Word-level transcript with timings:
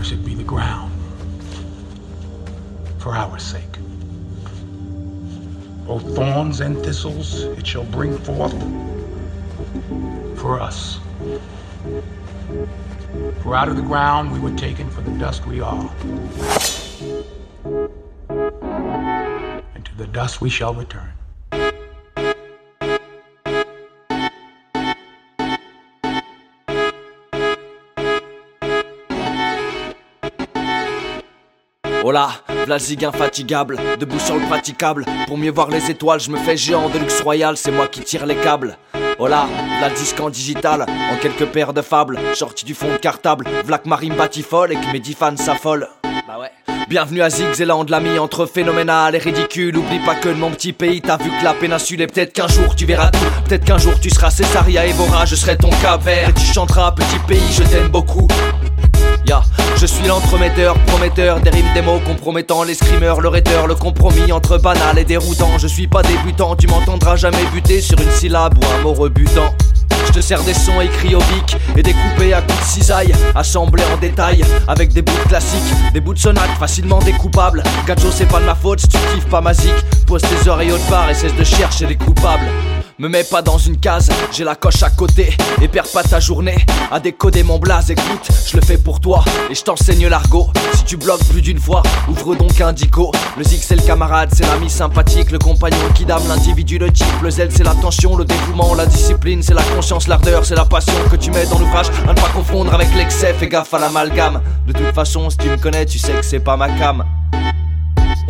Cursed 0.00 0.24
be 0.24 0.34
the 0.34 0.42
ground. 0.42 0.90
For 3.00 3.14
our 3.14 3.38
sake. 3.38 3.76
Both 5.86 6.14
thorns 6.16 6.60
and 6.60 6.82
thistles 6.82 7.42
it 7.42 7.66
shall 7.66 7.84
bring 7.84 8.16
forth 8.16 8.58
for 10.40 10.58
us. 10.58 10.98
For 13.42 13.54
out 13.54 13.68
of 13.68 13.76
the 13.76 13.82
ground 13.82 14.32
we 14.32 14.40
were 14.40 14.56
taken, 14.56 14.88
for 14.88 15.02
the 15.02 15.10
dust 15.18 15.46
we 15.46 15.60
are. 15.60 15.92
And 19.74 19.84
to 19.84 19.94
the 19.98 20.06
dust 20.06 20.40
we 20.40 20.48
shall 20.48 20.72
return. 20.72 21.12
Oh 32.02 32.12
là, 32.12 32.30
Vlazig 32.64 33.04
infatigable, 33.04 33.78
debout 33.98 34.18
sur 34.18 34.34
le 34.34 34.46
praticable. 34.46 35.04
Pour 35.26 35.36
mieux 35.36 35.50
voir 35.50 35.68
les 35.68 35.90
étoiles, 35.90 36.18
je 36.18 36.30
me 36.30 36.38
fais 36.38 36.56
géant 36.56 36.88
de 36.88 36.98
luxe 36.98 37.20
royal, 37.20 37.58
c'est 37.58 37.70
moi 37.70 37.88
qui 37.88 38.00
tire 38.00 38.24
les 38.24 38.36
câbles. 38.36 38.78
Oh 39.18 39.26
là, 39.26 39.46
disque 39.96 40.18
en 40.18 40.30
digital, 40.30 40.86
en 40.88 41.16
quelques 41.20 41.44
paires 41.44 41.74
de 41.74 41.82
fables, 41.82 42.18
sorti 42.34 42.64
du 42.64 42.72
fond 42.72 42.90
de 42.90 42.96
cartable, 42.96 43.46
Vlac 43.66 43.84
Marine 43.84 44.14
batifole 44.14 44.72
et 44.72 44.76
que 44.76 44.92
mes 44.92 44.98
dix 44.98 45.12
fans 45.12 45.36
s'affolent. 45.36 45.88
Bah 46.26 46.38
ouais. 46.40 46.50
Bienvenue 46.88 47.20
à 47.20 47.28
Zigzeland, 47.28 47.84
l'ami 47.88 48.18
entre 48.18 48.46
phénoménal 48.46 49.14
et 49.14 49.18
ridicule. 49.18 49.76
Oublie 49.76 50.00
pas 50.00 50.14
que 50.14 50.30
de 50.30 50.34
mon 50.34 50.50
petit 50.50 50.72
pays, 50.72 51.02
t'as 51.02 51.18
vu 51.18 51.30
que 51.30 51.44
la 51.44 51.52
péninsule. 51.52 52.00
Et 52.00 52.06
peut-être 52.06 52.32
qu'un 52.32 52.48
jour 52.48 52.74
tu 52.74 52.86
verras 52.86 53.10
tout. 53.10 53.18
Peut-être 53.46 53.64
qu'un 53.64 53.78
jour 53.78 53.92
tu 54.00 54.08
seras 54.10 54.30
Césaria 54.30 54.86
Evora, 54.86 55.26
je 55.26 55.36
serai 55.36 55.56
ton. 55.56 55.68
Et 55.68 56.32
tu 56.32 56.46
chanteras, 56.46 56.92
petit 56.92 57.18
pays, 57.28 57.52
je 57.52 57.62
t'aime 57.62 57.88
beaucoup. 57.88 58.26
L'entremetteur, 60.20 60.78
prometteur 60.86 61.40
des 61.40 61.50
rimes, 61.50 61.72
des 61.74 61.82
mots 61.82 61.98
compromettants, 62.06 62.62
les 62.62 62.74
screamers, 62.74 63.20
le 63.20 63.28
rhéteur, 63.28 63.66
le 63.66 63.74
compromis 63.74 64.30
entre 64.30 64.58
banal 64.58 64.98
et 64.98 65.04
déroutant. 65.04 65.58
Je 65.58 65.66
suis 65.66 65.88
pas 65.88 66.02
débutant, 66.02 66.54
tu 66.54 66.68
m'entendras 66.68 67.16
jamais 67.16 67.44
buter 67.52 67.80
sur 67.80 68.00
une 68.00 68.10
syllabe 68.10 68.56
ou 68.56 68.78
un 68.78 68.82
mot 68.82 68.92
rebutant. 68.92 69.52
Je 70.06 70.12
te 70.12 70.20
sers 70.20 70.42
des 70.44 70.54
sons 70.54 70.80
écrits 70.80 71.14
au 71.14 71.18
bic 71.18 71.56
et 71.76 71.82
découpés 71.82 72.32
à 72.32 72.42
coups 72.42 72.60
de 72.60 72.64
cisaille, 72.64 73.12
assemblés 73.34 73.82
en 73.92 73.96
détail 73.96 74.44
avec 74.68 74.92
des 74.92 75.02
bouts 75.02 75.12
classiques, 75.28 75.74
des 75.92 76.00
bouts 76.00 76.14
de 76.14 76.18
sonates 76.18 76.56
facilement 76.60 77.00
découpables. 77.00 77.62
Gacho, 77.86 78.08
c'est 78.12 78.28
pas 78.28 78.40
de 78.40 78.46
ma 78.46 78.54
faute 78.54 78.80
si 78.80 78.88
tu 78.88 78.98
kiffes 79.14 79.28
pas 79.28 79.40
ma. 79.40 79.52
Pose 80.06 80.22
tes 80.22 80.48
oreilles 80.48 80.72
autre 80.72 80.86
part 80.88 81.10
et 81.10 81.14
cesse 81.14 81.34
de 81.34 81.44
chercher 81.44 81.86
des 81.86 81.96
coupables. 81.96 82.46
Me 83.00 83.08
mets 83.08 83.24
pas 83.24 83.40
dans 83.40 83.56
une 83.56 83.78
case, 83.78 84.10
j'ai 84.30 84.44
la 84.44 84.54
coche 84.54 84.82
à 84.82 84.90
côté. 84.90 85.34
Et 85.62 85.68
perds 85.68 85.90
pas 85.90 86.02
ta 86.02 86.20
journée 86.20 86.58
à 86.92 87.00
décoder 87.00 87.42
mon 87.42 87.58
blaze. 87.58 87.90
Écoute, 87.90 88.28
je 88.46 88.54
le 88.54 88.62
fais 88.62 88.76
pour 88.76 89.00
toi 89.00 89.24
et 89.48 89.54
je 89.54 89.62
t'enseigne 89.62 90.06
l'argot. 90.06 90.50
Si 90.74 90.84
tu 90.84 90.98
bloques 90.98 91.24
plus 91.30 91.40
d'une 91.40 91.58
fois, 91.58 91.82
ouvre 92.10 92.34
donc 92.34 92.60
un 92.60 92.74
dico. 92.74 93.10
Le 93.38 93.42
zig 93.42 93.60
c'est 93.62 93.76
le 93.76 93.80
camarade, 93.80 94.28
c'est 94.34 94.44
l'ami 94.44 94.68
sympathique 94.68 95.30
Le 95.30 95.38
compagnon 95.38 95.78
qui 95.94 96.04
dame, 96.04 96.20
l'individu, 96.28 96.76
le 96.76 96.92
type 96.92 97.06
Le 97.22 97.30
zèle 97.30 97.50
c'est 97.50 97.64
l'attention, 97.64 98.16
le 98.16 98.26
dévouement, 98.26 98.74
la 98.74 98.84
discipline 98.84 99.42
C'est 99.42 99.54
la 99.54 99.62
conscience, 99.62 100.06
l'ardeur, 100.06 100.44
c'est 100.44 100.56
la 100.56 100.66
passion 100.66 100.92
que 101.10 101.16
tu 101.16 101.30
mets 101.30 101.46
dans 101.46 101.58
l'ouvrage. 101.58 101.86
À 102.06 102.12
ne 102.12 102.20
pas 102.20 102.28
confondre 102.34 102.74
avec 102.74 102.94
l'excès, 102.94 103.32
fais 103.32 103.48
gaffe 103.48 103.72
à 103.72 103.78
l'amalgame. 103.78 104.42
De 104.66 104.74
toute 104.74 104.94
façon, 104.94 105.30
si 105.30 105.38
tu 105.38 105.48
me 105.48 105.56
connais, 105.56 105.86
tu 105.86 105.98
sais 105.98 106.12
que 106.12 106.22
c'est 106.22 106.40
pas 106.40 106.58
ma 106.58 106.68
cam. 106.68 107.02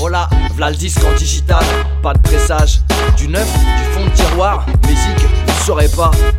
Là, 0.09 0.29
v'là 0.55 0.71
le 0.71 0.77
disque 0.77 1.05
en 1.05 1.17
digital, 1.17 1.65
pas 2.03 2.15
de 2.15 2.21
pressage. 2.21 2.81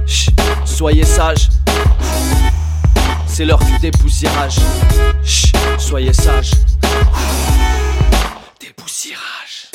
Chut, 0.07 0.33
soyez 0.65 1.05
sages. 1.05 1.49
C'est 3.27 3.45
l'heure 3.45 3.59
du 3.59 3.77
dépoussiérage. 3.79 4.55
Chut, 5.23 5.55
soyez 5.77 6.13
sages. 6.13 6.51
Dépoussiérage. 8.59 9.70